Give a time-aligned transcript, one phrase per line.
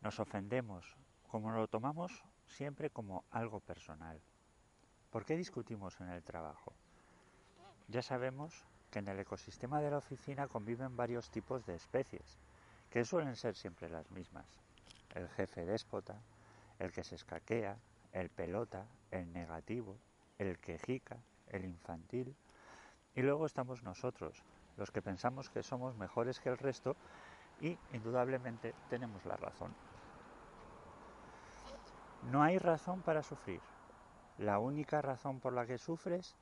[0.00, 0.96] Nos ofendemos,
[1.30, 4.20] como lo tomamos siempre como algo personal.
[5.10, 6.72] ¿Por qué discutimos en el trabajo?
[7.86, 12.36] Ya sabemos que en el ecosistema de la oficina conviven varios tipos de especies,
[12.90, 14.46] que suelen ser siempre las mismas.
[15.14, 16.20] El jefe déspota,
[16.80, 17.78] el que se escaquea,
[18.12, 19.96] el pelota, el negativo,
[20.38, 21.18] el quejica,
[21.48, 22.36] el infantil.
[23.14, 24.42] Y luego estamos nosotros,
[24.76, 26.96] los que pensamos que somos mejores que el resto
[27.60, 29.74] y indudablemente tenemos la razón.
[32.30, 33.60] No hay razón para sufrir.
[34.38, 36.36] La única razón por la que sufres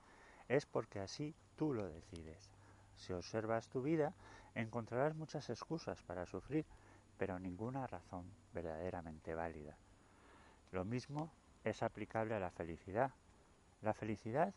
[0.49, 2.49] es porque así tú lo decides.
[2.95, 4.13] Si observas tu vida,
[4.53, 6.65] encontrarás muchas excusas para sufrir,
[7.17, 9.77] pero ninguna razón verdaderamente válida.
[10.71, 11.31] Lo mismo
[11.63, 13.11] es aplicable a la felicidad.
[13.81, 14.53] La felicidad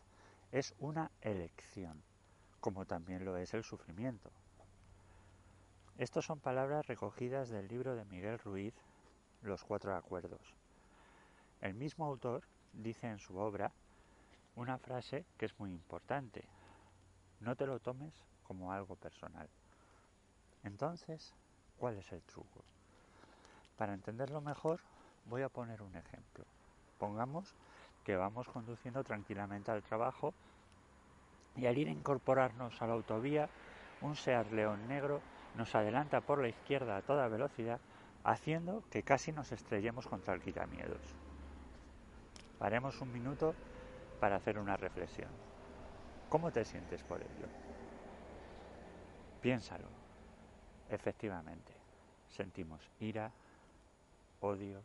[0.51, 2.01] es una elección,
[2.59, 4.31] como también lo es el sufrimiento.
[5.97, 8.73] Estas son palabras recogidas del libro de Miguel Ruiz,
[9.41, 10.55] Los Cuatro Acuerdos.
[11.61, 13.71] El mismo autor dice en su obra
[14.55, 16.43] una frase que es muy importante.
[17.41, 19.49] No te lo tomes como algo personal.
[20.63, 21.33] Entonces,
[21.77, 22.63] ¿cuál es el truco?
[23.77, 24.81] Para entenderlo mejor,
[25.25, 26.45] voy a poner un ejemplo.
[26.97, 27.53] Pongamos
[28.03, 30.33] que vamos conduciendo tranquilamente al trabajo
[31.55, 33.49] y al ir a incorporarnos a la autovía,
[34.01, 35.21] un Seat León negro
[35.55, 37.79] nos adelanta por la izquierda a toda velocidad,
[38.23, 41.01] haciendo que casi nos estrellemos contra el quitamiedos.
[42.57, 43.55] Paremos un minuto
[44.19, 45.29] para hacer una reflexión.
[46.29, 47.47] ¿Cómo te sientes por ello?
[49.41, 49.87] Piénsalo.
[50.89, 51.73] Efectivamente,
[52.27, 53.31] sentimos ira,
[54.41, 54.81] odio,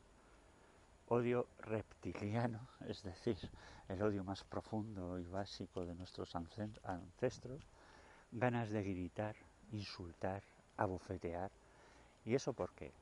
[1.09, 3.37] odio reptiliano, es decir,
[3.89, 7.63] el odio más profundo y básico de nuestros ancestros,
[8.33, 9.37] ganas de gritar,
[9.73, 10.43] insultar,
[10.77, 11.51] abofetear.
[12.25, 12.93] ¿Y eso por qué?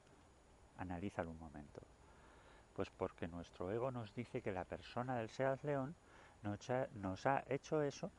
[0.78, 1.80] Analízalo un momento.
[2.74, 5.94] Pues porque nuestro ego nos dice que la persona del Seas León
[6.94, 8.10] nos ha hecho eso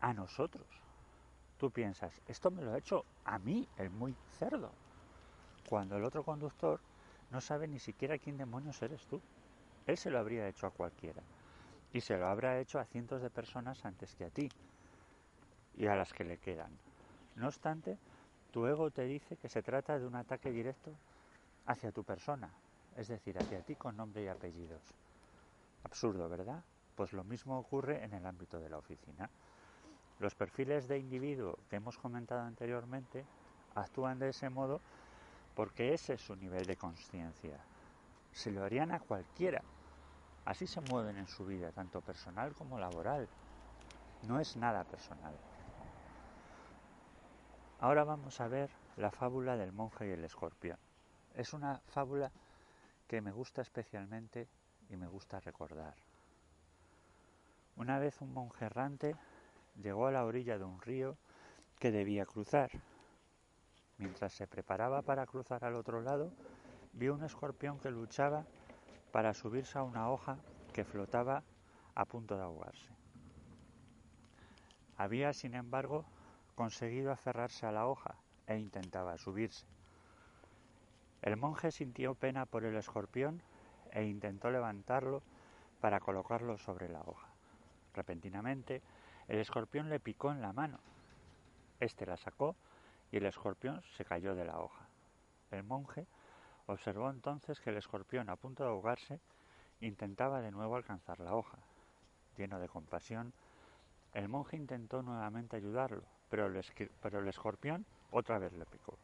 [0.00, 0.66] a nosotros.
[1.58, 4.70] Tú piensas, esto me lo ha hecho a mí, el muy cerdo.
[5.68, 6.80] Cuando el otro conductor
[7.30, 9.20] no sabe ni siquiera quién demonios eres tú.
[9.86, 11.22] Él se lo habría hecho a cualquiera.
[11.92, 14.48] Y se lo habrá hecho a cientos de personas antes que a ti.
[15.76, 16.70] Y a las que le quedan.
[17.36, 17.98] No obstante,
[18.50, 20.92] tu ego te dice que se trata de un ataque directo
[21.66, 22.50] hacia tu persona.
[22.96, 24.82] Es decir, hacia ti con nombre y apellidos.
[25.84, 26.62] Absurdo, ¿verdad?
[26.94, 29.28] Pues lo mismo ocurre en el ámbito de la oficina.
[30.18, 33.26] Los perfiles de individuo que hemos comentado anteriormente
[33.74, 34.80] actúan de ese modo
[35.56, 37.58] porque ese es su nivel de conciencia.
[38.30, 39.62] Se lo harían a cualquiera.
[40.44, 43.26] Así se mueven en su vida, tanto personal como laboral.
[44.28, 45.34] No es nada personal.
[47.80, 50.78] Ahora vamos a ver la fábula del monje y el escorpión.
[51.34, 52.30] Es una fábula
[53.08, 54.48] que me gusta especialmente
[54.90, 55.94] y me gusta recordar.
[57.76, 59.16] Una vez un monje errante
[59.82, 61.16] llegó a la orilla de un río
[61.78, 62.70] que debía cruzar
[63.98, 66.32] Mientras se preparaba para cruzar al otro lado,
[66.92, 68.44] vio un escorpión que luchaba
[69.10, 70.38] para subirse a una hoja
[70.72, 71.42] que flotaba
[71.94, 72.90] a punto de ahogarse.
[74.98, 76.04] Había, sin embargo,
[76.54, 78.14] conseguido aferrarse a la hoja
[78.46, 79.66] e intentaba subirse.
[81.22, 83.42] El monje sintió pena por el escorpión
[83.92, 85.22] e intentó levantarlo
[85.80, 87.28] para colocarlo sobre la hoja.
[87.94, 88.82] Repentinamente,
[89.28, 90.78] el escorpión le picó en la mano.
[91.80, 92.56] Este la sacó
[93.10, 94.86] y el escorpión se cayó de la hoja.
[95.50, 96.06] El monje
[96.66, 99.20] observó entonces que el escorpión, a punto de ahogarse,
[99.80, 101.58] intentaba de nuevo alcanzar la hoja.
[102.36, 103.32] Lleno de compasión,
[104.14, 106.64] el monje intentó nuevamente ayudarlo, pero el,
[107.00, 108.96] pero el escorpión otra vez le picó.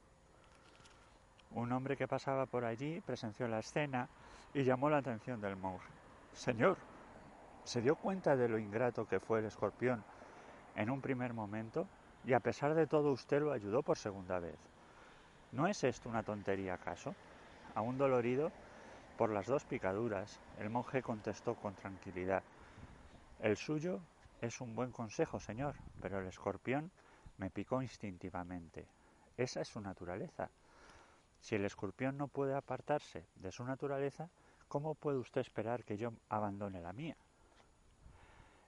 [1.54, 4.08] Un hombre que pasaba por allí presenció la escena
[4.54, 5.88] y llamó la atención del monje.
[6.32, 6.78] Señor,
[7.64, 10.02] ¿se dio cuenta de lo ingrato que fue el escorpión
[10.74, 11.86] en un primer momento?
[12.24, 14.58] Y a pesar de todo usted lo ayudó por segunda vez.
[15.52, 17.14] ¿No es esto una tontería acaso?
[17.74, 18.52] Aún dolorido
[19.16, 22.42] por las dos picaduras, el monje contestó con tranquilidad.
[23.40, 24.00] El suyo
[24.40, 26.90] es un buen consejo, señor, pero el escorpión
[27.38, 28.86] me picó instintivamente.
[29.36, 30.50] Esa es su naturaleza.
[31.40, 34.28] Si el escorpión no puede apartarse de su naturaleza,
[34.68, 37.16] ¿cómo puede usted esperar que yo abandone la mía?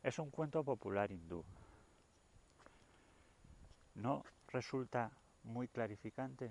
[0.03, 1.45] Es un cuento popular hindú.
[3.94, 5.11] ¿No resulta
[5.44, 6.50] muy clarificante?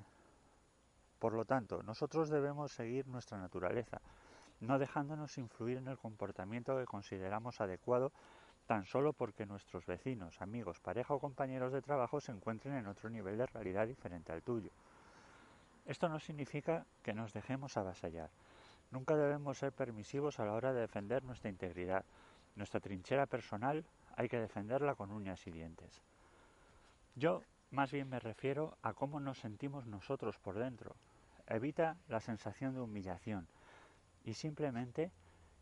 [1.19, 4.01] Por lo tanto, nosotros debemos seguir nuestra naturaleza,
[4.59, 8.11] no dejándonos influir en el comportamiento que consideramos adecuado
[8.65, 13.09] tan solo porque nuestros vecinos, amigos, pareja o compañeros de trabajo se encuentren en otro
[13.09, 14.71] nivel de realidad diferente al tuyo.
[15.85, 18.29] Esto no significa que nos dejemos avasallar.
[18.91, 22.05] Nunca debemos ser permisivos a la hora de defender nuestra integridad.
[22.55, 23.83] Nuestra trinchera personal
[24.15, 26.01] hay que defenderla con uñas y dientes.
[27.15, 30.95] Yo más bien me refiero a cómo nos sentimos nosotros por dentro.
[31.47, 33.47] Evita la sensación de humillación
[34.23, 35.11] y simplemente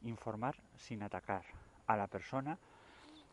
[0.02, 1.44] informar sin atacar
[1.88, 2.58] a la persona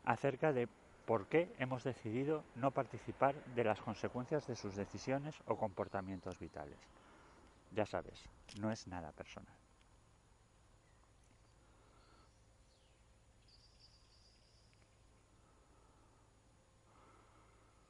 [0.04, 0.68] acerca de
[1.06, 6.78] por qué hemos decidido no participar de las consecuencias de sus decisiones o comportamientos vitales.
[7.72, 8.22] Ya sabes,
[8.60, 9.54] no es nada personal.